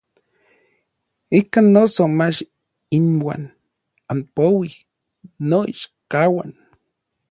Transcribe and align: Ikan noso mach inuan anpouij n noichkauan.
Ikan 1.39 1.65
noso 1.75 2.03
mach 2.17 2.37
inuan 2.97 3.43
anpouij 4.11 4.73
n 4.81 4.83
noichkauan. 5.49 6.51